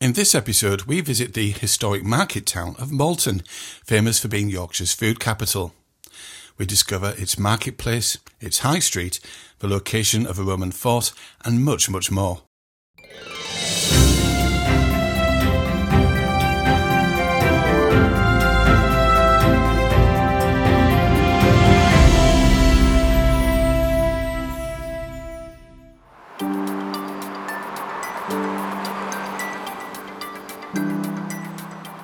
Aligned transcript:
In 0.00 0.12
this 0.12 0.32
episode, 0.32 0.82
we 0.82 1.00
visit 1.00 1.34
the 1.34 1.50
historic 1.50 2.04
market 2.04 2.46
town 2.46 2.76
of 2.78 2.92
Malton, 2.92 3.42
famous 3.84 4.20
for 4.20 4.28
being 4.28 4.48
Yorkshire's 4.48 4.94
food 4.94 5.18
capital. 5.18 5.74
We 6.56 6.66
discover 6.66 7.14
its 7.18 7.36
marketplace, 7.36 8.16
its 8.40 8.60
high 8.60 8.78
street, 8.78 9.18
the 9.58 9.66
location 9.66 10.24
of 10.24 10.38
a 10.38 10.44
Roman 10.44 10.70
fort, 10.70 11.12
and 11.44 11.64
much, 11.64 11.90
much 11.90 12.12
more. 12.12 12.42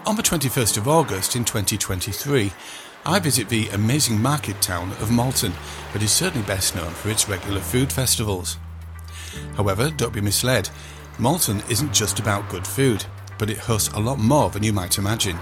On 0.07 0.17
the 0.17 0.23
21st 0.23 0.77
of 0.77 0.87
August 0.87 1.35
in 1.35 1.47
2023, 1.47 2.53
I 3.07 3.19
visit 3.19 3.49
the 3.49 3.71
amazing 3.71 4.21
market 4.21 4.61
town 4.61 4.91
of 5.01 5.11
Malton 5.11 5.55
that 5.95 6.03
is 6.03 6.13
certainly 6.13 6.47
best 6.47 6.77
known 6.77 6.91
for 6.91 7.09
its 7.09 7.27
regular 7.27 7.61
food 7.61 7.91
festivals. 7.91 8.59
However, 9.57 9.91
don't 9.91 10.13
be 10.13 10.21
misled, 10.21 10.69
Malton 11.19 11.63
isn't 11.71 11.95
just 11.95 12.19
about 12.19 12.51
good 12.51 12.67
food, 12.67 13.07
but 13.39 13.49
it 13.49 13.57
hosts 13.57 13.95
a 13.95 13.99
lot 13.99 14.19
more 14.19 14.51
than 14.51 14.63
you 14.63 14.75
might 14.75 14.99
imagine. 14.99 15.39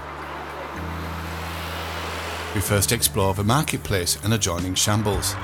We 2.55 2.61
first 2.61 2.93
explore 2.93 3.33
the 3.33 3.43
marketplace 3.43 4.17
and 4.23 4.33
adjoining 4.33 4.75
shambles. 4.75 5.35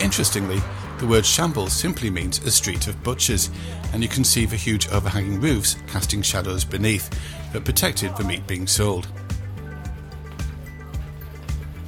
Interestingly, 0.00 0.60
the 0.98 1.06
word 1.06 1.26
shambles 1.26 1.72
simply 1.72 2.10
means 2.10 2.38
a 2.44 2.50
street 2.50 2.86
of 2.86 3.02
butchers, 3.02 3.50
and 3.92 4.02
you 4.02 4.08
can 4.08 4.24
see 4.24 4.46
the 4.46 4.56
huge 4.56 4.88
overhanging 4.88 5.40
roofs 5.40 5.76
casting 5.86 6.22
shadows 6.22 6.64
beneath 6.64 7.10
that 7.52 7.64
protected 7.64 8.16
the 8.16 8.24
meat 8.24 8.46
being 8.46 8.66
sold. 8.66 9.08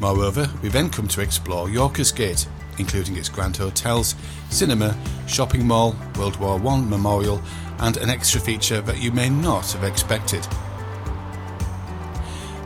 Moreover, 0.01 0.49
we 0.63 0.69
then 0.69 0.91
come 0.91 1.09
to 1.09 1.21
explore 1.21 1.69
Yorkersgate, 1.69 2.47
including 2.79 3.17
its 3.17 3.29
grand 3.29 3.57
hotels, 3.57 4.15
cinema, 4.51 4.97
shopping 5.27 5.67
mall, 5.67 5.97
World 6.19 6.37
War 6.37 6.61
I 6.67 6.81
memorial, 6.81 7.41
and 7.79 7.97
an 7.97 8.11
extra 8.11 8.41
feature 8.41 8.81
that 8.83 9.03
you 9.03 9.13
may 9.13 9.29
not 9.29 9.73
have 9.73 9.85
expected. 9.85 10.47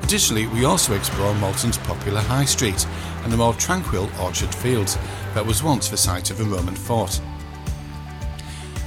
Additionally, 0.03 0.49
we 0.49 0.65
also 0.65 0.95
explore 0.95 1.35
Malton's 1.37 1.79
popular 1.79 2.21
High 2.21 2.45
Street 2.45 2.85
and 3.23 3.33
the 3.33 3.37
more 3.37 3.55
tranquil 3.55 4.11
Orchard 4.21 4.53
Fields 4.53 4.99
that 5.35 5.47
was 5.47 5.63
once 5.63 5.89
the 5.89 5.97
site 5.97 6.31
of 6.31 6.41
a 6.41 6.45
Roman 6.45 6.75
fort. 6.75 7.21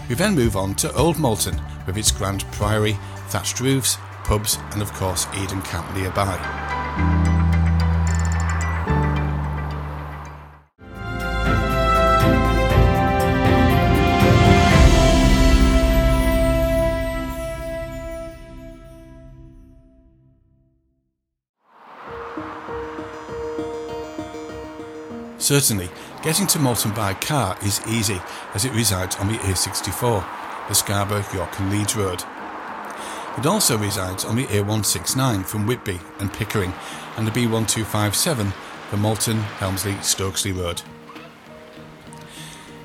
We 0.10 0.16
then 0.16 0.36
move 0.36 0.56
on 0.56 0.76
to 0.76 0.94
Old 0.96 1.18
Malton 1.18 1.60
with 1.88 1.98
its 1.98 2.12
grand 2.12 2.44
priory, 2.52 2.98
thatched 3.30 3.60
roofs, 3.60 3.98
pubs, 4.24 4.58
and 4.72 4.82
of 4.82 4.92
course 4.94 5.28
Eden 5.36 5.62
Camp 5.62 5.94
nearby. 5.96 6.38
Certainly, 25.44 25.90
getting 26.24 26.48
to 26.48 26.60
Malton 26.60 26.92
by 26.94 27.14
car 27.14 27.58
is 27.64 27.86
easy 27.88 28.20
as 28.54 28.66
it 28.66 28.74
resides 28.74 29.18
on 29.18 29.28
the 29.28 29.38
A64, 29.40 30.26
the 30.70 30.74
Scarborough, 30.74 31.26
York 31.34 31.60
and 31.60 31.70
Leeds 31.70 31.96
Road. 31.96 32.24
It 33.38 33.46
also 33.46 33.78
resides 33.78 34.24
on 34.26 34.38
the 34.38 34.46
A169 34.46 35.46
from 35.46 35.68
Whitby 35.68 36.00
and 36.20 36.32
Pickering 36.32 36.74
and 37.18 37.28
the 37.28 37.32
B1257 37.32 38.54
the 38.94 38.98
Malton, 38.98 39.38
Helmsley, 39.58 39.94
Stokesley 39.94 40.56
Road. 40.56 40.82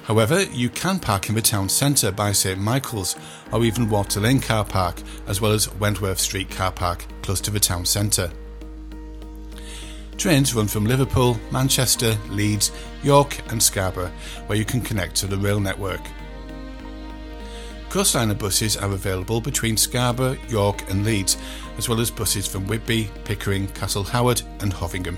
However, 0.05 0.45
you 0.45 0.71
can 0.71 0.99
park 0.99 1.29
in 1.29 1.35
the 1.35 1.43
town 1.43 1.69
centre 1.69 2.11
by 2.11 2.33
St 2.33 2.59
Michael's 2.59 3.15
or 3.53 3.63
even 3.63 3.91
Water 3.91 4.21
Lane 4.21 4.41
Car 4.41 4.65
Park, 4.65 5.03
as 5.27 5.43
well 5.43 5.53
as 5.53 5.71
Wentworth 5.75 6.19
Street 6.19 6.49
Car 6.49 6.73
Park, 6.73 7.05
close 7.21 7.43
to 7.43 7.51
the 7.51 7.61
town 7.61 7.85
centre. 7.85 8.31
Trains 10.19 10.53
run 10.53 10.67
from 10.67 10.85
Liverpool, 10.85 11.39
Manchester, 11.53 12.19
Leeds, 12.29 12.73
York, 13.05 13.39
and 13.53 13.63
Scarborough, 13.63 14.11
where 14.49 14.59
you 14.59 14.65
can 14.65 14.81
connect 14.81 15.15
to 15.17 15.29
the 15.29 15.37
rail 15.37 15.61
network. 15.61 16.01
Coastliner 17.89 18.37
buses 18.37 18.77
are 18.77 18.91
available 18.91 19.41
between 19.41 19.77
Scarborough, 19.77 20.37
York, 20.49 20.91
and 20.91 21.05
Leeds, 21.05 21.37
as 21.79 21.89
well 21.89 22.01
as 22.01 22.11
buses 22.11 22.49
from 22.49 22.67
Whitby, 22.67 23.09
Pickering, 23.23 23.69
Castle 23.69 24.03
Howard, 24.03 24.43
and 24.59 24.73
Hovingham. 24.73 25.17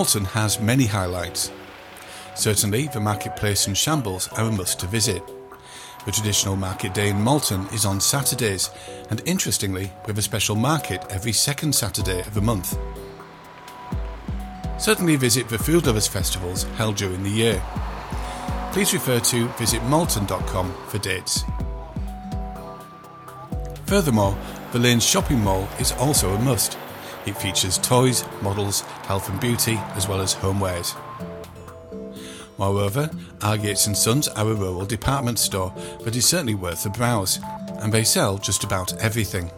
Malton 0.00 0.24
has 0.24 0.58
many 0.58 0.86
highlights. 0.86 1.52
Certainly, 2.34 2.86
the 2.86 3.00
marketplace 3.00 3.66
and 3.66 3.76
shambles 3.76 4.32
are 4.32 4.48
a 4.48 4.50
must 4.50 4.80
to 4.80 4.86
visit. 4.86 5.22
The 6.06 6.10
traditional 6.10 6.56
market 6.56 6.94
day 6.94 7.10
in 7.10 7.20
Malton 7.20 7.66
is 7.74 7.84
on 7.84 8.00
Saturdays, 8.00 8.70
and 9.10 9.20
interestingly, 9.26 9.92
with 10.06 10.18
a 10.18 10.22
special 10.22 10.56
market 10.56 11.04
every 11.10 11.32
second 11.32 11.74
Saturday 11.74 12.20
of 12.20 12.32
the 12.32 12.40
month. 12.40 12.78
Certainly 14.78 15.16
visit 15.16 15.50
the 15.50 15.58
Food 15.58 15.86
Lovers 15.86 16.08
festivals 16.08 16.62
held 16.78 16.96
during 16.96 17.22
the 17.22 17.28
year. 17.28 17.62
Please 18.72 18.94
refer 18.94 19.20
to 19.20 19.48
visitmalton.com 19.48 20.74
for 20.88 20.96
dates. 20.96 21.44
Furthermore, 23.84 24.34
the 24.72 24.78
Lanes 24.78 25.04
Shopping 25.04 25.40
Mall 25.40 25.68
is 25.78 25.92
also 25.92 26.30
a 26.30 26.38
must. 26.38 26.78
It 27.30 27.36
features 27.36 27.78
toys, 27.78 28.24
models, 28.42 28.80
health 29.06 29.28
and 29.28 29.40
beauty, 29.40 29.76
as 29.94 30.08
well 30.08 30.20
as 30.20 30.34
homewares. 30.34 30.96
Moreover, 32.58 33.08
R. 33.40 33.54
Yates 33.54 33.86
and 33.86 33.96
Sons 33.96 34.26
are 34.26 34.50
a 34.50 34.52
rural 34.52 34.84
department 34.84 35.38
store 35.38 35.72
that 36.02 36.16
is 36.16 36.26
certainly 36.26 36.56
worth 36.56 36.84
a 36.86 36.90
browse, 36.90 37.38
and 37.78 37.92
they 37.92 38.02
sell 38.02 38.36
just 38.36 38.64
about 38.64 38.98
everything. 38.98 39.48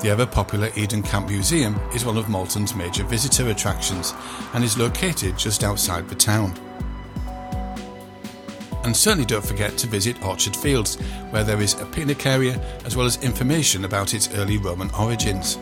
The 0.00 0.10
ever 0.10 0.26
popular 0.26 0.68
Eden 0.74 1.04
Camp 1.04 1.28
Museum 1.28 1.76
is 1.94 2.04
one 2.04 2.16
of 2.16 2.28
Malton's 2.28 2.74
major 2.74 3.04
visitor 3.04 3.48
attractions 3.50 4.14
and 4.54 4.64
is 4.64 4.76
located 4.76 5.38
just 5.38 5.62
outside 5.62 6.08
the 6.08 6.16
town. 6.16 6.58
And 8.84 8.96
certainly 8.96 9.24
don't 9.24 9.44
forget 9.44 9.78
to 9.78 9.86
visit 9.86 10.22
Orchard 10.24 10.56
Fields, 10.56 10.96
where 11.30 11.44
there 11.44 11.60
is 11.60 11.80
a 11.80 11.86
picnic 11.86 12.26
area 12.26 12.60
as 12.84 12.96
well 12.96 13.06
as 13.06 13.22
information 13.22 13.84
about 13.84 14.12
its 14.12 14.28
early 14.34 14.58
Roman 14.58 14.90
origins. 14.98 15.56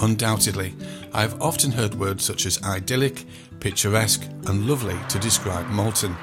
Undoubtedly, 0.00 0.74
I 1.12 1.22
have 1.22 1.40
often 1.40 1.72
heard 1.72 1.94
words 1.94 2.24
such 2.24 2.44
as 2.44 2.62
idyllic, 2.62 3.24
picturesque, 3.60 4.22
and 4.46 4.66
lovely 4.68 4.96
to 5.08 5.18
describe 5.18 5.66
Malton. 5.68 6.16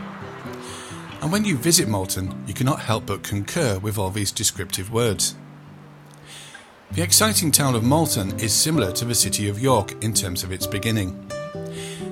And 1.25 1.31
when 1.31 1.43
you 1.43 1.57
visit 1.57 1.87
Malton, 1.87 2.43
you 2.45 2.53
cannot 2.53 2.81
help 2.81 3.07
but 3.07 3.23
concur 3.23 3.79
with 3.79 3.97
all 3.97 4.11
these 4.11 4.31
descriptive 4.31 4.91
words. 4.91 5.33
The 6.91 7.01
exciting 7.01 7.51
town 7.51 7.73
of 7.73 7.83
Malton 7.83 8.39
is 8.39 8.53
similar 8.53 8.91
to 8.91 9.05
the 9.05 9.15
city 9.15 9.49
of 9.49 9.59
York 9.59 10.03
in 10.03 10.13
terms 10.13 10.43
of 10.43 10.51
its 10.51 10.67
beginning. 10.67 11.27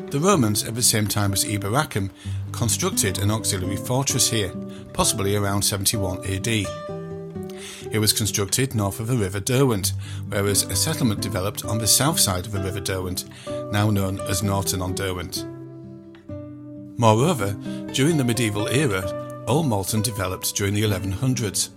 The 0.10 0.19
Romans, 0.19 0.63
at 0.63 0.74
the 0.74 0.81
same 0.81 1.06
time 1.06 1.31
as 1.31 1.45
Eboracum, 1.45 2.10
constructed 2.51 3.19
an 3.19 3.30
auxiliary 3.30 3.77
fortress 3.77 4.31
here, 4.31 4.51
possibly 4.94 5.36
around 5.36 5.62
71 5.62 6.25
AD. 6.25 6.48
It 6.48 8.00
was 8.00 8.13
constructed 8.13 8.74
north 8.74 9.00
of 9.00 9.06
the 9.06 9.16
River 9.16 9.39
Derwent, 9.39 9.94
whereas 10.30 10.63
a 10.63 10.75
settlement 10.75 11.21
developed 11.21 11.63
on 11.66 11.77
the 11.77 11.86
south 11.86 12.19
side 12.19 12.48
of 12.48 12.51
the 12.51 12.63
River 12.63 12.80
Derwent, 12.80 13.25
now 13.71 13.92
known 13.92 14.19
as 14.21 14.42
Norton 14.42 14.81
on 14.81 14.95
Derwent. 14.95 15.45
Moreover, 16.98 17.54
during 17.94 18.18
the 18.18 18.24
medieval 18.24 18.68
era, 18.68 19.44
Old 19.48 19.68
Malton 19.68 20.01
developed 20.01 20.56
during 20.56 20.74
the 20.74 20.84
1100s. 20.84 21.69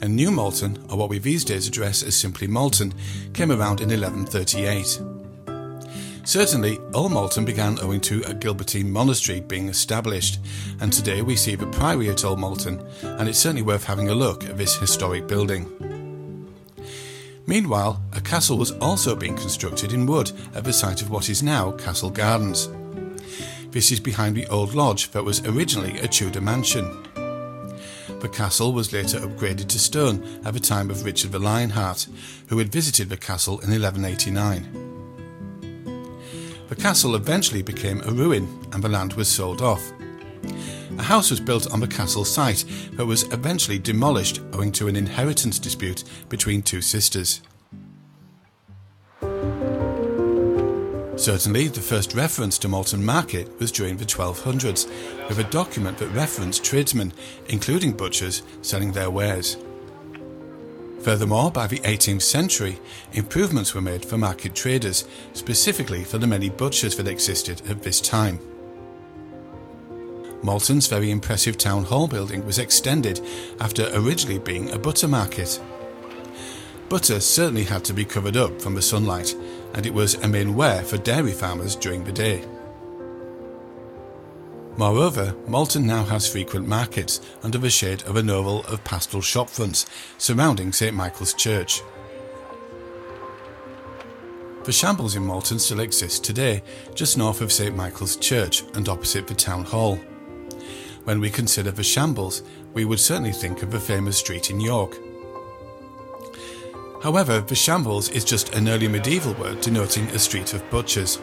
And 0.00 0.16
New 0.16 0.30
Malton, 0.30 0.78
or 0.88 0.96
what 0.96 1.10
we 1.10 1.18
these 1.18 1.44
days 1.44 1.68
address 1.68 2.02
as 2.02 2.16
simply 2.16 2.46
Malton, 2.46 2.94
came 3.34 3.50
around 3.50 3.80
in 3.80 3.88
1138. 3.88 5.00
Certainly, 6.24 6.78
Old 6.92 7.12
Malton 7.12 7.44
began 7.44 7.78
owing 7.80 8.00
to 8.02 8.20
a 8.24 8.34
Gilbertine 8.34 8.90
monastery 8.90 9.40
being 9.40 9.68
established, 9.68 10.40
and 10.80 10.92
today 10.92 11.22
we 11.22 11.36
see 11.36 11.54
the 11.54 11.66
priory 11.68 12.10
at 12.10 12.24
Old 12.24 12.38
Malton, 12.38 12.86
and 13.02 13.28
it's 13.28 13.38
certainly 13.38 13.62
worth 13.62 13.84
having 13.84 14.08
a 14.08 14.14
look 14.14 14.44
at 14.44 14.58
this 14.58 14.76
historic 14.76 15.26
building. 15.26 15.66
Meanwhile, 17.46 18.02
a 18.12 18.20
castle 18.20 18.58
was 18.58 18.72
also 18.72 19.16
being 19.16 19.36
constructed 19.36 19.94
in 19.94 20.04
wood 20.04 20.32
at 20.54 20.64
the 20.64 20.72
site 20.72 21.00
of 21.00 21.10
what 21.10 21.30
is 21.30 21.42
now 21.42 21.72
Castle 21.72 22.10
Gardens. 22.10 22.68
This 23.78 23.92
is 23.92 24.00
behind 24.00 24.34
the 24.36 24.48
old 24.48 24.74
lodge 24.74 25.12
that 25.12 25.22
was 25.22 25.46
originally 25.46 26.00
a 26.00 26.08
Tudor 26.08 26.40
mansion. 26.40 27.06
The 28.18 28.28
castle 28.28 28.72
was 28.72 28.92
later 28.92 29.20
upgraded 29.20 29.68
to 29.68 29.78
stone 29.78 30.40
at 30.44 30.52
the 30.54 30.58
time 30.58 30.90
of 30.90 31.04
Richard 31.04 31.30
the 31.30 31.38
Lionheart, 31.38 32.08
who 32.48 32.58
had 32.58 32.72
visited 32.72 33.08
the 33.08 33.16
castle 33.16 33.60
in 33.60 33.70
1189. 33.70 34.66
The 36.68 36.74
castle 36.74 37.14
eventually 37.14 37.62
became 37.62 38.00
a 38.00 38.10
ruin 38.10 38.48
and 38.72 38.82
the 38.82 38.88
land 38.88 39.12
was 39.12 39.28
sold 39.28 39.62
off. 39.62 39.92
A 40.98 41.02
house 41.04 41.30
was 41.30 41.38
built 41.38 41.70
on 41.72 41.78
the 41.78 41.86
castle 41.86 42.24
site 42.24 42.64
but 42.94 43.06
was 43.06 43.32
eventually 43.32 43.78
demolished 43.78 44.40
owing 44.54 44.72
to 44.72 44.88
an 44.88 44.96
inheritance 44.96 45.60
dispute 45.60 46.02
between 46.28 46.62
two 46.62 46.82
sisters. 46.82 47.42
Certainly, 51.18 51.68
the 51.68 51.80
first 51.80 52.14
reference 52.14 52.58
to 52.58 52.68
Malton 52.68 53.04
Market 53.04 53.58
was 53.58 53.72
during 53.72 53.96
the 53.96 54.04
1200s, 54.04 54.88
with 55.28 55.40
a 55.40 55.44
document 55.50 55.98
that 55.98 56.10
referenced 56.10 56.62
tradesmen, 56.62 57.12
including 57.48 57.92
butchers, 57.92 58.44
selling 58.62 58.92
their 58.92 59.10
wares. 59.10 59.56
Furthermore, 61.00 61.50
by 61.50 61.66
the 61.66 61.80
18th 61.80 62.22
century, 62.22 62.78
improvements 63.12 63.74
were 63.74 63.80
made 63.80 64.04
for 64.04 64.16
market 64.16 64.54
traders, 64.54 65.08
specifically 65.32 66.04
for 66.04 66.18
the 66.18 66.26
many 66.26 66.50
butchers 66.50 66.96
that 66.96 67.08
existed 67.08 67.62
at 67.68 67.82
this 67.82 68.00
time. 68.00 68.38
Malton's 70.44 70.86
very 70.86 71.10
impressive 71.10 71.58
town 71.58 71.82
hall 71.82 72.06
building 72.06 72.46
was 72.46 72.60
extended 72.60 73.20
after 73.60 73.90
originally 73.92 74.38
being 74.38 74.70
a 74.70 74.78
butter 74.78 75.08
market. 75.08 75.60
Butter 76.88 77.18
certainly 77.18 77.64
had 77.64 77.84
to 77.84 77.92
be 77.92 78.04
covered 78.04 78.36
up 78.36 78.62
from 78.62 78.76
the 78.76 78.82
sunlight, 78.82 79.34
and 79.74 79.86
it 79.86 79.94
was 79.94 80.14
a 80.14 80.28
main 80.28 80.54
wear 80.54 80.82
for 80.82 80.98
dairy 80.98 81.32
farmers 81.32 81.76
during 81.76 82.04
the 82.04 82.12
day. 82.12 82.44
Moreover, 84.76 85.34
Malton 85.48 85.86
now 85.86 86.04
has 86.04 86.28
frequent 86.28 86.68
markets 86.68 87.20
under 87.42 87.58
the 87.58 87.68
shade 87.68 88.02
of 88.04 88.16
an 88.16 88.30
oval 88.30 88.64
of 88.66 88.84
pastoral 88.84 89.22
shopfronts 89.22 89.86
surrounding 90.18 90.72
St 90.72 90.94
Michael's 90.94 91.34
Church. 91.34 91.82
The 94.62 94.72
shambles 94.72 95.16
in 95.16 95.24
Malton 95.24 95.58
still 95.58 95.80
exist 95.80 96.24
today, 96.24 96.62
just 96.94 97.18
north 97.18 97.40
of 97.40 97.50
St 97.50 97.74
Michael's 97.74 98.16
Church 98.16 98.62
and 98.74 98.88
opposite 98.88 99.26
the 99.26 99.34
town 99.34 99.64
hall. 99.64 99.96
When 101.04 101.20
we 101.20 101.30
consider 101.30 101.70
the 101.70 101.82
shambles, 101.82 102.42
we 102.74 102.84
would 102.84 103.00
certainly 103.00 103.32
think 103.32 103.62
of 103.62 103.72
the 103.72 103.80
famous 103.80 104.18
street 104.18 104.50
in 104.50 104.60
York. 104.60 104.96
However, 107.02 107.40
the 107.40 107.54
shambles 107.54 108.08
is 108.10 108.24
just 108.24 108.54
an 108.54 108.68
early 108.68 108.88
medieval 108.88 109.34
word 109.34 109.60
denoting 109.60 110.08
a 110.08 110.18
street 110.18 110.52
of 110.52 110.68
butchers. 110.70 111.20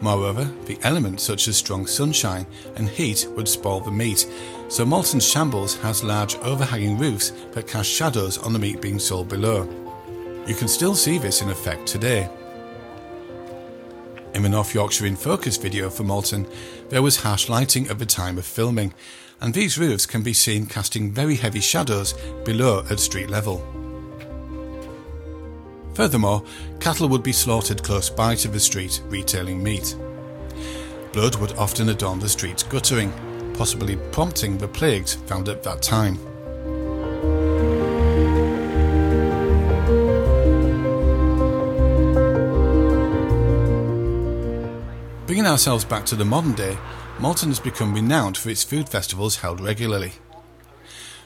Moreover, 0.00 0.44
the 0.66 0.78
elements 0.82 1.22
such 1.22 1.46
as 1.46 1.56
strong 1.56 1.86
sunshine 1.86 2.46
and 2.76 2.88
heat 2.88 3.26
would 3.36 3.48
spoil 3.48 3.80
the 3.80 3.90
meat, 3.90 4.26
so 4.68 4.84
Malton's 4.84 5.26
Shambles 5.26 5.76
has 5.78 6.02
large 6.02 6.34
overhanging 6.38 6.98
roofs 6.98 7.30
that 7.52 7.68
cast 7.68 7.88
shadows 7.88 8.36
on 8.38 8.52
the 8.52 8.58
meat 8.58 8.80
being 8.82 8.98
sold 8.98 9.28
below. 9.28 9.68
You 10.46 10.54
can 10.54 10.68
still 10.68 10.94
see 10.94 11.18
this 11.18 11.40
in 11.40 11.48
effect 11.48 11.86
today. 11.86 12.28
In 14.34 14.42
the 14.42 14.48
North 14.48 14.74
Yorkshire 14.74 15.06
in 15.06 15.16
Focus 15.16 15.56
video 15.56 15.88
for 15.88 16.02
Malton, 16.02 16.46
there 16.88 17.02
was 17.02 17.18
harsh 17.22 17.48
lighting 17.48 17.88
at 17.88 18.00
the 18.00 18.06
time 18.06 18.36
of 18.36 18.44
filming, 18.44 18.92
and 19.40 19.54
these 19.54 19.78
roofs 19.78 20.06
can 20.06 20.22
be 20.22 20.32
seen 20.32 20.66
casting 20.66 21.12
very 21.12 21.36
heavy 21.36 21.60
shadows 21.60 22.14
below 22.44 22.84
at 22.90 22.98
street 22.98 23.30
level. 23.30 23.83
Furthermore, 25.94 26.42
cattle 26.80 27.08
would 27.08 27.22
be 27.22 27.32
slaughtered 27.32 27.82
close 27.82 28.10
by 28.10 28.34
to 28.36 28.48
the 28.48 28.60
street, 28.60 29.00
retailing 29.06 29.62
meat. 29.62 29.96
Blood 31.12 31.36
would 31.36 31.52
often 31.52 31.88
adorn 31.88 32.18
the 32.18 32.28
street's 32.28 32.64
guttering, 32.64 33.12
possibly 33.54 33.96
prompting 34.10 34.58
the 34.58 34.66
plagues 34.66 35.14
found 35.14 35.48
at 35.48 35.62
that 35.62 35.80
time. 35.80 36.18
Bringing 45.26 45.46
ourselves 45.46 45.84
back 45.84 46.04
to 46.06 46.16
the 46.16 46.24
modern 46.24 46.54
day, 46.54 46.76
Malton 47.20 47.50
has 47.50 47.60
become 47.60 47.94
renowned 47.94 48.36
for 48.36 48.50
its 48.50 48.64
food 48.64 48.88
festivals 48.88 49.36
held 49.36 49.60
regularly. 49.60 50.12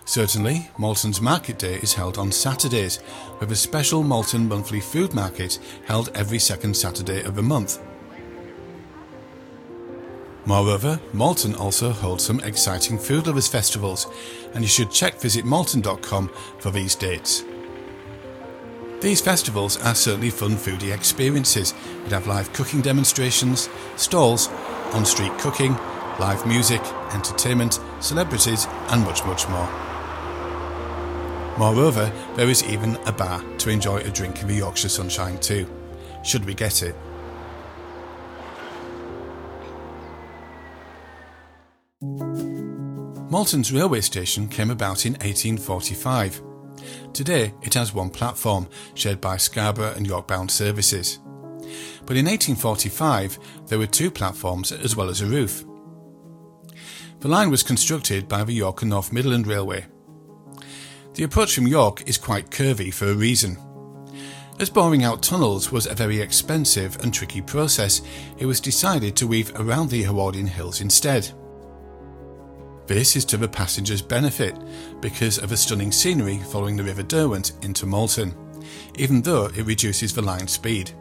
Certainly, 0.09 0.71
Malton's 0.79 1.21
Market 1.21 1.59
Day 1.59 1.75
is 1.83 1.93
held 1.93 2.17
on 2.17 2.33
Saturdays, 2.33 2.99
with 3.41 3.53
a 3.53 3.55
special 3.55 4.03
Malton 4.03 4.49
monthly 4.49 4.81
food 4.81 5.13
market 5.13 5.59
held 5.85 6.09
every 6.15 6.39
second 6.39 6.75
Saturday 6.75 7.23
of 7.25 7.35
the 7.35 7.43
month. 7.43 7.79
Moreover, 10.47 10.99
Malton 11.13 11.55
also 11.55 11.91
holds 11.91 12.25
some 12.25 12.41
exciting 12.41 12.99
food 12.99 13.27
lovers 13.27 13.49
festivals, 13.49 14.07
and 14.55 14.65
you 14.65 14.69
should 14.69 14.91
check 14.91 15.17
visitmalton.com 15.17 16.31
for 16.59 16.71
these 16.71 16.95
dates. 16.95 17.45
These 19.03 19.21
festivals 19.21 19.77
are 19.83 19.95
certainly 19.95 20.31
fun 20.31 20.53
foodie 20.53 20.95
experiences. 20.95 21.75
We 22.05 22.11
have 22.13 22.27
live 22.27 22.51
cooking 22.55 22.81
demonstrations, 22.81 23.69
stalls, 23.97 24.49
on 24.95 25.05
street 25.05 25.37
cooking, 25.39 25.75
live 26.19 26.47
music, 26.47 26.81
entertainment, 27.13 27.79
celebrities, 28.01 28.67
and 28.89 29.05
much, 29.05 29.23
much 29.27 29.47
more. 29.51 29.88
Moreover, 31.59 32.13
there 32.37 32.49
is 32.49 32.63
even 32.63 32.95
a 33.05 33.13
bar 33.13 33.43
to 33.59 33.69
enjoy 33.71 33.97
a 33.97 34.11
drink 34.11 34.41
in 34.41 34.47
the 34.47 34.55
Yorkshire 34.55 34.89
sunshine 34.89 35.41
too, 35.41 35.69
should 36.23 36.45
we 36.45 36.55
get 36.55 36.85
it. 36.85 36.95
Malton's 43.29 43.73
railway 43.73 44.03
station 44.03 44.47
came 44.47 44.71
about 44.71 45.05
in 45.05 45.15
1845. 45.15 46.41
Today 47.13 47.53
it 47.63 47.75
has 47.75 47.93
one 47.93 48.11
platform, 48.11 48.69
shared 48.95 49.21
by 49.21 49.37
Scarborough 49.37 49.95
and 49.97 50.07
York 50.07 50.29
bound 50.29 50.53
services. 50.53 51.19
But 52.07 52.17
in 52.17 52.27
1845 52.27 53.67
there 53.67 53.81
were 53.81 53.87
two 53.87 54.13
platforms 54.13 54.71
as 54.71 54.95
well 54.95 55.09
as 55.09 55.23
a 55.23 55.27
roof. 55.27 55.65
The 57.19 57.27
line 57.27 57.51
was 57.51 57.65
constructed 57.65 58.29
by 58.29 58.45
the 58.45 58.53
York 58.53 58.83
and 58.83 58.91
North 58.91 59.13
Midland 59.13 59.49
Railway 59.49 59.87
the 61.19 61.25
approach 61.25 61.53
from 61.53 61.67
York 61.67 62.09
is 62.09 62.17
quite 62.17 62.49
curvy 62.49 62.95
for 62.95 63.07
a 63.09 63.15
reason. 63.15 63.59
As 64.61 64.71
boring 64.71 65.03
out 65.03 65.21
tunnels 65.21 65.73
was 65.73 65.89
a 65.89 65.95
very 65.95 66.21
expensive 66.21 66.97
and 67.03 67.13
tricky 67.13 67.43
process, 67.43 68.03
it 68.39 68.47
was 68.47 68.61
decided 68.61 69.17
to 69.17 69.27
weave 69.27 69.53
around 69.57 69.91
the 69.91 70.05
Howardian 70.05 70.47
Hills 70.47 70.81
instead. 70.81 71.29
This 72.87 73.17
is 73.17 73.25
to 73.25 73.37
the 73.37 73.49
passengers' 73.49 74.01
benefit 74.01 74.57
because 75.01 75.39
of 75.39 75.51
the 75.51 75.57
stunning 75.57 75.91
scenery 75.91 76.39
following 76.39 76.77
the 76.77 76.85
River 76.85 77.03
Derwent 77.03 77.51
into 77.63 77.85
Malton, 77.85 78.33
even 78.95 79.21
though 79.21 79.47
it 79.47 79.67
reduces 79.67 80.15
the 80.15 80.23
line 80.23 80.47
speed. 80.47 80.93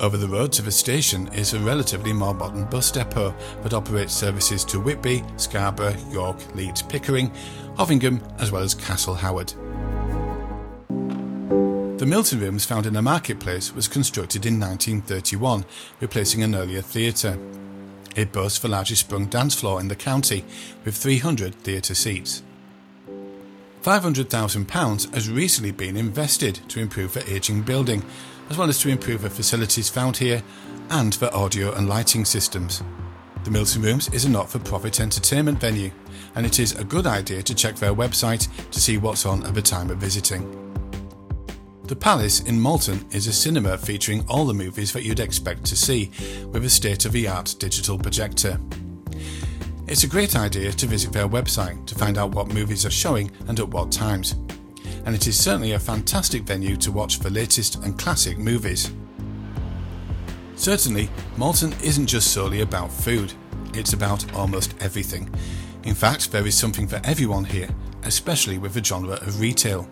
Over 0.00 0.16
the 0.16 0.28
road 0.28 0.50
to 0.52 0.62
the 0.62 0.72
station 0.72 1.28
is 1.34 1.52
a 1.52 1.60
relatively 1.60 2.14
modern 2.14 2.64
bus 2.64 2.90
depot 2.90 3.34
that 3.62 3.74
operates 3.74 4.14
services 4.14 4.64
to 4.64 4.80
Whitby, 4.80 5.22
Scarborough, 5.36 5.94
York, 6.10 6.38
Leeds, 6.54 6.80
Pickering, 6.80 7.30
Hovingham, 7.76 8.22
as 8.40 8.50
well 8.50 8.62
as 8.62 8.74
Castle 8.74 9.14
Howard. 9.14 9.52
The 11.98 12.06
Milton 12.06 12.40
Rooms 12.40 12.64
found 12.64 12.86
in 12.86 12.94
the 12.94 13.02
marketplace 13.02 13.74
was 13.74 13.88
constructed 13.88 14.46
in 14.46 14.58
1931, 14.58 15.66
replacing 16.00 16.42
an 16.42 16.54
earlier 16.54 16.80
theatre. 16.80 17.38
It 18.16 18.32
boasts 18.32 18.58
the 18.58 18.68
largest 18.68 19.02
sprung 19.02 19.26
dance 19.26 19.54
floor 19.54 19.80
in 19.80 19.88
the 19.88 19.96
county, 19.96 20.46
with 20.82 20.96
300 20.96 21.54
theatre 21.56 21.94
seats. 21.94 22.42
£500,000 23.82 25.14
has 25.14 25.28
recently 25.28 25.72
been 25.72 25.98
invested 25.98 26.60
to 26.68 26.80
improve 26.80 27.12
the 27.12 27.30
ageing 27.30 27.60
building, 27.60 28.02
as 28.50 28.58
well 28.58 28.68
as 28.68 28.80
to 28.80 28.88
improve 28.88 29.22
the 29.22 29.30
facilities 29.30 29.88
found 29.88 30.16
here 30.16 30.42
and 30.90 31.14
for 31.14 31.32
audio 31.34 31.72
and 31.74 31.88
lighting 31.88 32.24
systems. 32.24 32.82
The 33.44 33.50
Milton 33.50 33.80
Rooms 33.80 34.12
is 34.12 34.24
a 34.24 34.28
not 34.28 34.50
for 34.50 34.58
profit 34.58 35.00
entertainment 35.00 35.60
venue, 35.60 35.92
and 36.34 36.44
it 36.44 36.58
is 36.58 36.72
a 36.72 36.84
good 36.84 37.06
idea 37.06 37.42
to 37.42 37.54
check 37.54 37.76
their 37.76 37.94
website 37.94 38.48
to 38.70 38.80
see 38.80 38.98
what's 38.98 39.24
on 39.24 39.46
at 39.46 39.54
the 39.54 39.62
time 39.62 39.88
of 39.88 39.98
visiting. 39.98 40.56
The 41.84 41.96
Palace 41.96 42.40
in 42.40 42.60
Malton 42.60 43.06
is 43.12 43.28
a 43.28 43.32
cinema 43.32 43.78
featuring 43.78 44.24
all 44.28 44.44
the 44.44 44.54
movies 44.54 44.92
that 44.92 45.04
you'd 45.04 45.20
expect 45.20 45.64
to 45.66 45.76
see, 45.76 46.10
with 46.52 46.64
a 46.64 46.70
state 46.70 47.04
of 47.04 47.12
the 47.12 47.28
art 47.28 47.54
digital 47.58 47.98
projector. 47.98 48.60
It's 49.86 50.04
a 50.04 50.08
great 50.08 50.36
idea 50.36 50.72
to 50.72 50.86
visit 50.86 51.12
their 51.12 51.28
website 51.28 51.86
to 51.86 51.94
find 51.94 52.18
out 52.18 52.32
what 52.32 52.52
movies 52.52 52.84
are 52.84 52.90
showing 52.90 53.30
and 53.48 53.58
at 53.58 53.68
what 53.68 53.90
times. 53.90 54.34
And 55.04 55.14
it 55.14 55.26
is 55.26 55.42
certainly 55.42 55.72
a 55.72 55.78
fantastic 55.78 56.42
venue 56.42 56.76
to 56.76 56.92
watch 56.92 57.18
the 57.18 57.30
latest 57.30 57.76
and 57.76 57.98
classic 57.98 58.38
movies. 58.38 58.92
Certainly, 60.56 61.08
Malton 61.36 61.72
isn't 61.82 62.06
just 62.06 62.32
solely 62.32 62.60
about 62.60 62.92
food, 62.92 63.32
it's 63.74 63.92
about 63.92 64.32
almost 64.34 64.74
everything. 64.80 65.32
In 65.84 65.94
fact, 65.94 66.30
there 66.30 66.46
is 66.46 66.56
something 66.56 66.86
for 66.86 67.00
everyone 67.04 67.44
here, 67.44 67.68
especially 68.02 68.58
with 68.58 68.74
the 68.74 68.84
genre 68.84 69.14
of 69.14 69.40
retail. 69.40 69.88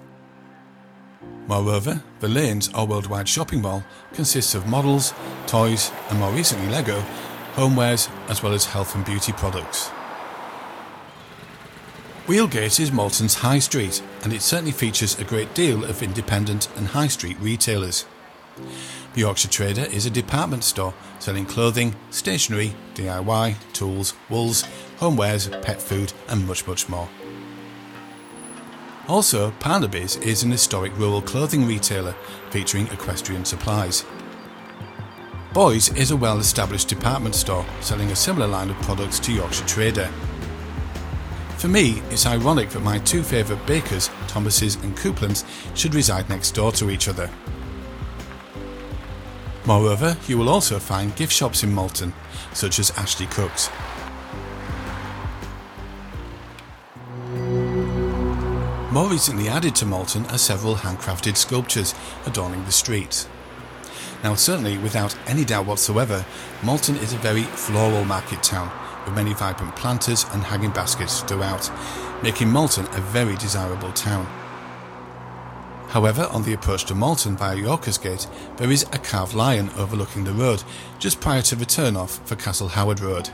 Moreover, 1.47 2.03
the 2.21 2.29
Lanes, 2.29 2.69
our 2.75 2.85
worldwide 2.85 3.29
shopping 3.29 3.63
mall, 3.63 3.83
consists 4.13 4.55
of 4.55 4.67
models, 4.67 5.15
toys, 5.47 5.91
and 6.11 6.19
more 6.19 6.33
recently 6.33 6.69
Lego, 6.69 7.03
homewares, 7.55 8.11
as 8.29 8.43
well 8.43 8.53
as 8.53 8.67
health 8.67 8.95
and 8.95 9.05
beauty 9.05 9.33
products. 9.33 9.91
Wheelgate 12.29 12.79
is 12.79 12.93
Malton's 12.93 13.37
high 13.37 13.59
street, 13.59 14.03
and 14.23 14.35
it 14.35 14.43
certainly 14.43 14.71
features 14.71 15.19
a 15.19 15.25
great 15.25 15.55
deal 15.55 15.83
of 15.83 16.03
independent 16.03 16.69
and 16.77 16.89
high 16.89 17.07
street 17.07 17.39
retailers. 17.41 18.05
The 19.15 19.21
Yorkshire 19.21 19.49
Trader 19.49 19.87
is 19.91 20.05
a 20.05 20.11
department 20.11 20.63
store 20.63 20.93
selling 21.21 21.47
clothing, 21.47 21.97
stationery, 22.11 22.75
DIY, 22.93 23.55
tools, 23.73 24.13
wools, 24.29 24.65
homewares, 24.99 25.51
pet 25.63 25.81
food, 25.81 26.13
and 26.29 26.47
much, 26.47 26.67
much 26.67 26.87
more. 26.87 27.09
Also, 29.09 29.53
Parnaby's 29.53 30.17
is 30.17 30.43
an 30.43 30.51
historic 30.51 30.95
rural 30.99 31.23
clothing 31.23 31.67
retailer 31.67 32.15
featuring 32.51 32.89
equestrian 32.89 33.47
supplies. 33.47 34.05
Boyes 35.55 35.89
is 35.97 36.11
a 36.11 36.17
well 36.17 36.39
established 36.41 36.89
department 36.89 37.35
store 37.35 37.65
selling 37.81 38.11
a 38.11 38.17
similar 38.17 38.47
line 38.47 38.69
of 38.69 38.77
products 38.83 39.19
to 39.21 39.33
Yorkshire 39.33 39.67
Trader. 39.67 40.11
For 41.59 41.67
me, 41.67 42.01
it's 42.11 42.25
ironic 42.25 42.71
that 42.71 42.85
my 42.85 43.01
two 43.01 43.25
favourite 43.25 43.67
bakers, 43.67 44.11
Thomas's 44.29 44.77
and 44.77 44.97
Coupland's, 44.97 45.45
should 45.75 45.93
reside 45.93 46.29
next 46.29 46.53
door 46.53 46.71
to 46.73 46.89
each 46.89 47.09
other. 47.09 47.29
Moreover, 49.67 50.17
you 50.29 50.39
will 50.39 50.49
also 50.49 50.79
find 50.79 51.17
gift 51.17 51.33
shops 51.33 51.65
in 51.65 51.75
Malton, 51.75 52.15
such 52.53 52.79
as 52.79 52.93
Ashley 52.93 53.27
Cook's. 53.27 53.71
More 58.93 59.09
recently 59.09 59.49
added 59.49 59.75
to 59.77 59.87
Malton 59.87 60.27
are 60.27 60.39
several 60.39 60.77
handcrafted 60.77 61.37
sculptures 61.37 61.93
adorning 62.25 62.65
the 62.67 62.73
streets. 62.73 63.29
Now, 64.23 64.37
certainly, 64.37 64.79
without 64.79 65.17
any 65.27 65.45
doubt 65.45 65.67
whatsoever, 65.67 66.25
Malton 66.63 66.97
is 66.99 67.13
a 67.13 67.19
very 67.19 67.43
floral 67.43 68.05
market 68.05 68.45
town 68.45 68.71
with 69.05 69.15
many 69.15 69.35
vibrant 69.35 69.75
planters 69.77 70.25
and 70.33 70.43
hanging 70.43 70.71
baskets 70.71 71.23
throughout, 71.23 71.71
making 72.23 72.51
Malton 72.51 72.87
a 72.87 73.01
very 73.01 73.37
desirable 73.37 73.93
town. 73.93 74.27
However, 75.89 76.29
on 76.31 76.43
the 76.43 76.53
approach 76.53 76.85
to 76.87 76.95
Malton 76.95 77.37
via 77.37 77.57
Yorkersgate, 77.57 78.27
there 78.59 78.71
is 78.71 78.83
a 78.93 78.99
carved 78.99 79.35
lion 79.35 79.71
overlooking 79.77 80.25
the 80.25 80.33
road, 80.33 80.63
just 80.99 81.21
prior 81.21 81.41
to 81.43 81.57
the 81.57 81.65
turn-off 81.65 82.21
for 82.29 82.37
Castle 82.37 82.69
Howard 82.69 83.01
Road. 83.01 83.31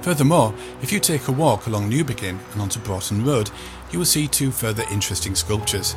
Furthermore, 0.00 0.54
if 0.80 0.90
you 0.90 0.98
take 0.98 1.28
a 1.28 1.32
walk 1.32 1.66
along 1.66 1.90
Newbiggin 1.90 2.38
and 2.52 2.62
onto 2.62 2.80
Broughton 2.80 3.24
Road, 3.26 3.50
you 3.90 3.98
will 3.98 4.06
see 4.06 4.26
two 4.26 4.50
further 4.50 4.84
interesting 4.90 5.34
sculptures. 5.34 5.94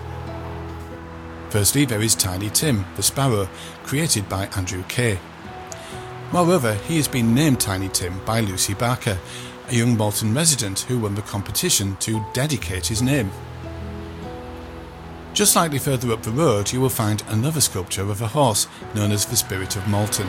Firstly, 1.50 1.85
there 1.85 2.01
is 2.01 2.13
Tiny 2.13 2.50
Tim, 2.50 2.83
the 2.97 3.03
sparrow, 3.03 3.47
created 3.83 4.27
by 4.27 4.47
Andrew 4.57 4.83
Kay. 4.89 5.19
Moreover, 6.33 6.73
he 6.87 6.97
has 6.97 7.07
been 7.07 7.35
named 7.35 7.61
Tiny 7.61 7.89
Tim 7.89 8.19
by 8.25 8.39
Lucy 8.39 8.73
Barker, 8.73 9.19
a 9.69 9.75
young 9.75 9.95
Malton 9.95 10.33
resident 10.33 10.79
who 10.79 10.97
won 10.97 11.13
the 11.13 11.21
competition 11.21 11.95
to 11.97 12.25
dedicate 12.33 12.87
his 12.87 13.03
name. 13.03 13.29
Just 15.35 15.53
slightly 15.53 15.77
further 15.77 16.11
up 16.11 16.23
the 16.23 16.31
road, 16.31 16.73
you 16.73 16.81
will 16.81 16.89
find 16.89 17.21
another 17.27 17.61
sculpture 17.61 18.09
of 18.09 18.19
a 18.19 18.27
horse 18.27 18.67
known 18.95 19.11
as 19.11 19.27
the 19.27 19.35
Spirit 19.35 19.75
of 19.75 19.87
Malton. 19.87 20.27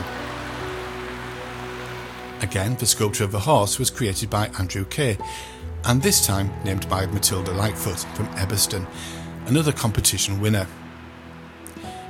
Again, 2.41 2.75
the 2.75 2.85
sculpture 2.85 3.23
of 3.23 3.31
the 3.31 3.39
horse 3.39 3.79
was 3.79 3.89
created 3.89 4.29
by 4.29 4.51
Andrew 4.59 4.85
Kay, 4.85 5.17
and 5.85 6.03
this 6.03 6.23
time 6.23 6.53
named 6.63 6.87
by 6.87 7.07
Matilda 7.07 7.51
Lightfoot 7.51 8.05
from 8.15 8.27
Ebberston, 8.35 8.85
another 9.47 9.71
competition 9.71 10.39
winner. 10.39 10.67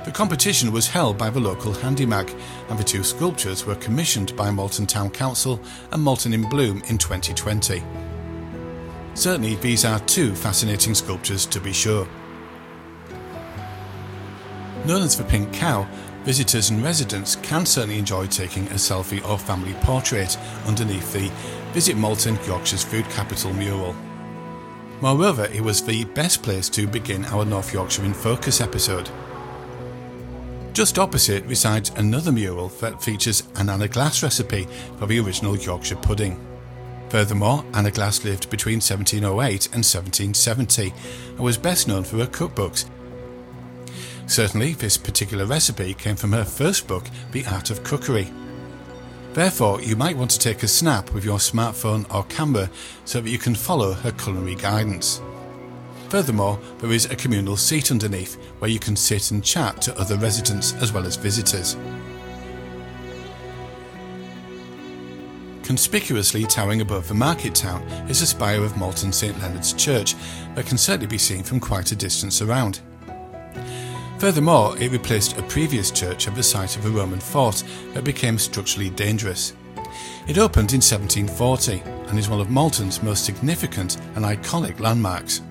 The 0.06 0.12
competition 0.12 0.70
was 0.70 0.86
held 0.86 1.18
by 1.18 1.30
the 1.30 1.40
local 1.40 1.72
Handymag, 1.72 2.32
and 2.68 2.78
the 2.78 2.84
two 2.84 3.02
sculptures 3.02 3.66
were 3.66 3.74
commissioned 3.74 4.36
by 4.36 4.52
Malton 4.52 4.86
Town 4.86 5.10
Council 5.10 5.60
and 5.90 6.00
Malton 6.00 6.32
in 6.32 6.48
Bloom 6.48 6.80
in 6.86 6.96
2020. 6.96 7.82
Certainly, 9.14 9.56
these 9.56 9.84
are 9.84 9.98
two 9.98 10.36
fascinating 10.36 10.94
sculptures 10.94 11.44
to 11.46 11.58
be 11.60 11.72
sure. 11.72 12.06
Known 14.86 15.02
as 15.02 15.18
the 15.18 15.24
Pink 15.24 15.52
Cow, 15.52 15.88
visitors 16.22 16.70
and 16.70 16.84
residents 16.84 17.34
can 17.34 17.66
certainly 17.66 17.98
enjoy 17.98 18.28
taking 18.28 18.68
a 18.68 18.74
selfie 18.74 19.28
or 19.28 19.36
family 19.36 19.74
portrait 19.80 20.38
underneath 20.66 21.12
the 21.12 21.32
Visit 21.72 21.96
Malton, 21.96 22.38
Yorkshire's 22.46 22.84
food 22.84 23.06
capital 23.06 23.52
mural. 23.52 23.96
Moreover, 25.00 25.46
it 25.46 25.62
was 25.62 25.82
the 25.82 26.04
best 26.04 26.44
place 26.44 26.68
to 26.68 26.86
begin 26.86 27.24
our 27.24 27.44
North 27.44 27.74
Yorkshire 27.74 28.04
in 28.04 28.14
Focus 28.14 28.60
episode. 28.60 29.10
Just 30.76 30.98
opposite 30.98 31.42
resides 31.46 31.88
another 31.96 32.30
mural 32.30 32.68
that 32.80 33.02
features 33.02 33.44
an 33.54 33.68
Hannah 33.68 33.88
Glasse 33.88 34.22
recipe 34.22 34.68
for 34.98 35.06
the 35.06 35.18
original 35.18 35.56
Yorkshire 35.56 35.96
pudding. 35.96 36.38
Furthermore, 37.08 37.64
Hannah 37.72 37.90
Glasse 37.90 38.26
lived 38.26 38.50
between 38.50 38.82
1708 38.82 39.68
and 39.68 39.82
1770 39.82 40.92
and 41.30 41.38
was 41.38 41.56
best 41.56 41.88
known 41.88 42.04
for 42.04 42.18
her 42.18 42.26
cookbooks. 42.26 42.84
Certainly, 44.26 44.74
this 44.74 44.98
particular 44.98 45.46
recipe 45.46 45.94
came 45.94 46.14
from 46.14 46.32
her 46.32 46.44
first 46.44 46.86
book, 46.86 47.06
The 47.32 47.46
Art 47.46 47.70
of 47.70 47.82
Cookery. 47.82 48.30
Therefore, 49.32 49.80
you 49.80 49.96
might 49.96 50.18
want 50.18 50.32
to 50.32 50.38
take 50.38 50.62
a 50.62 50.68
snap 50.68 51.10
with 51.14 51.24
your 51.24 51.38
smartphone 51.38 52.04
or 52.14 52.24
camera 52.24 52.68
so 53.06 53.22
that 53.22 53.30
you 53.30 53.38
can 53.38 53.54
follow 53.54 53.94
her 53.94 54.12
culinary 54.12 54.56
guidance. 54.56 55.22
Furthermore, 56.08 56.58
there 56.78 56.92
is 56.92 57.06
a 57.06 57.16
communal 57.16 57.56
seat 57.56 57.90
underneath 57.90 58.36
where 58.58 58.70
you 58.70 58.78
can 58.78 58.96
sit 58.96 59.30
and 59.30 59.42
chat 59.42 59.82
to 59.82 59.98
other 59.98 60.16
residents 60.16 60.74
as 60.74 60.92
well 60.92 61.04
as 61.04 61.16
visitors. 61.16 61.76
Conspicuously 65.64 66.44
towering 66.44 66.80
above 66.80 67.08
the 67.08 67.14
market 67.14 67.52
town 67.52 67.82
is 68.08 68.20
the 68.20 68.26
spire 68.26 68.62
of 68.62 68.76
Malton 68.76 69.12
St 69.12 69.36
Leonard's 69.40 69.72
Church 69.72 70.14
that 70.54 70.64
can 70.64 70.78
certainly 70.78 71.08
be 71.08 71.18
seen 71.18 71.42
from 71.42 71.58
quite 71.58 71.90
a 71.90 71.96
distance 71.96 72.40
around. 72.40 72.80
Furthermore, 74.18 74.78
it 74.78 74.92
replaced 74.92 75.36
a 75.36 75.42
previous 75.42 75.90
church 75.90 76.28
at 76.28 76.36
the 76.36 76.42
site 76.42 76.76
of 76.76 76.86
a 76.86 76.90
Roman 76.90 77.18
fort 77.18 77.64
that 77.94 78.04
became 78.04 78.38
structurally 78.38 78.90
dangerous. 78.90 79.54
It 80.28 80.38
opened 80.38 80.72
in 80.72 80.80
1740 80.80 81.82
and 82.08 82.18
is 82.18 82.28
one 82.28 82.40
of 82.40 82.48
Malton's 82.48 83.02
most 83.02 83.24
significant 83.24 83.96
and 84.14 84.24
iconic 84.24 84.78
landmarks. 84.78 85.42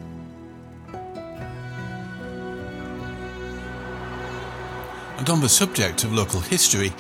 And 5.18 5.30
on 5.30 5.42
the 5.42 5.50
subject 5.50 6.04
of 6.04 6.14
local 6.14 6.40
history, 6.40 6.94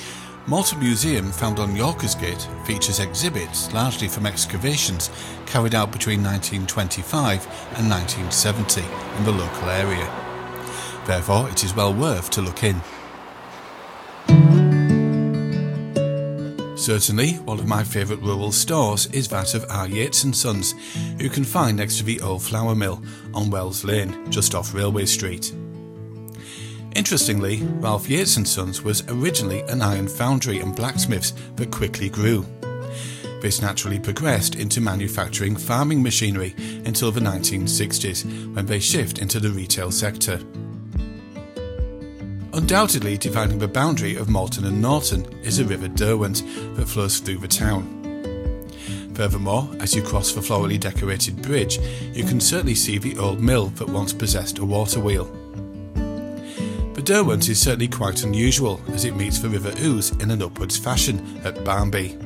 Malton 0.47 0.79
Museum, 0.79 1.31
found 1.31 1.59
on 1.59 1.75
Yorkersgate, 1.75 2.65
features 2.65 2.99
exhibits 2.99 3.73
largely 3.73 4.07
from 4.07 4.25
excavations 4.25 5.09
carried 5.45 5.73
out 5.73 5.91
between 5.91 6.23
1925 6.23 7.45
and 7.77 7.89
1970 7.89 8.81
in 9.17 9.23
the 9.25 9.31
local 9.31 9.69
area. 9.69 10.07
Therefore, 11.05 11.49
it 11.49 11.63
is 11.63 11.75
well 11.75 11.93
worth 11.93 12.29
to 12.31 12.41
look 12.41 12.63
in. 12.63 12.79
Certainly, 16.77 17.33
one 17.45 17.57
of 17.57 17.67
my 17.67 17.83
favourite 17.83 18.21
rural 18.21 18.51
stores 18.51 19.07
is 19.07 19.27
that 19.29 19.55
of 19.55 19.65
R. 19.71 19.87
Yates 19.87 20.23
and 20.23 20.35
Sons, 20.35 20.75
who 21.19 21.29
can 21.29 21.43
find 21.43 21.77
next 21.77 21.97
to 21.97 22.03
the 22.03 22.21
old 22.21 22.43
flour 22.43 22.75
mill 22.75 23.01
on 23.33 23.49
Wells 23.49 23.83
Lane, 23.83 24.29
just 24.31 24.53
off 24.53 24.75
Railway 24.75 25.05
Street. 25.05 25.51
Interestingly, 26.95 27.61
Ralph 27.81 28.09
Yates 28.09 28.37
and 28.37 28.47
Sons 28.47 28.81
was 28.81 29.03
originally 29.09 29.59
an 29.63 29.81
iron 29.81 30.07
foundry 30.07 30.59
and 30.59 30.73
blacksmiths 30.73 31.33
that 31.57 31.69
quickly 31.69 32.09
grew. 32.09 32.45
This 33.41 33.61
naturally 33.61 33.99
progressed 33.99 34.55
into 34.55 34.79
manufacturing 34.79 35.57
farming 35.57 36.01
machinery 36.01 36.55
until 36.85 37.11
the 37.11 37.19
1960s, 37.19 38.55
when 38.55 38.65
they 38.65 38.79
shift 38.79 39.19
into 39.19 39.41
the 39.41 39.49
retail 39.49 39.91
sector. 39.91 40.39
Undoubtedly 42.53 43.17
dividing 43.17 43.59
the 43.59 43.67
boundary 43.67 44.15
of 44.15 44.29
Malton 44.29 44.63
and 44.63 44.81
Norton 44.81 45.25
is 45.43 45.57
the 45.57 45.65
River 45.65 45.89
Derwent 45.89 46.43
that 46.77 46.87
flows 46.87 47.19
through 47.19 47.39
the 47.39 47.47
town. 47.49 47.91
Furthermore, 49.13 49.69
as 49.81 49.93
you 49.93 50.01
cross 50.01 50.31
the 50.31 50.39
florally 50.39 50.79
decorated 50.79 51.41
bridge, 51.41 51.77
you 52.13 52.23
can 52.23 52.39
certainly 52.39 52.75
see 52.75 52.97
the 52.97 53.17
old 53.17 53.41
mill 53.41 53.67
that 53.67 53.89
once 53.89 54.13
possessed 54.13 54.59
a 54.59 54.65
water 54.65 55.01
wheel. 55.01 55.29
Derwent 57.05 57.49
is 57.49 57.61
certainly 57.61 57.87
quite 57.87 58.23
unusual 58.23 58.81
as 58.87 59.05
it 59.05 59.15
meets 59.15 59.37
the 59.37 59.47
River 59.47 59.71
Ouse 59.77 60.09
in 60.13 60.31
an 60.31 60.41
upwards 60.41 60.75
fashion 60.75 61.39
at 61.43 61.63
Barmby. 61.63 62.17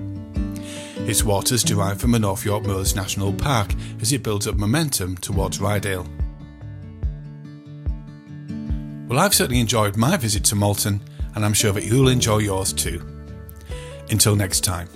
Its 1.00 1.22
waters 1.22 1.64
derive 1.64 2.00
from 2.00 2.12
the 2.12 2.20
North 2.20 2.46
York 2.46 2.64
Moors 2.64 2.96
National 2.96 3.34
Park 3.34 3.74
as 4.00 4.14
it 4.14 4.24
builds 4.24 4.48
up 4.48 4.56
momentum 4.56 5.18
towards 5.18 5.60
Ryedale. 5.60 6.08
Well, 9.10 9.20
I've 9.20 9.34
certainly 9.34 9.60
enjoyed 9.60 9.98
my 9.98 10.16
visit 10.16 10.46
to 10.46 10.56
Malton, 10.56 11.02
and 11.36 11.44
I'm 11.44 11.54
sure 11.54 11.74
that 11.74 11.84
you'll 11.84 12.08
enjoy 12.08 12.38
yours 12.38 12.72
too. 12.72 13.06
Until 14.10 14.38
next 14.38 14.62
time. 14.62 14.88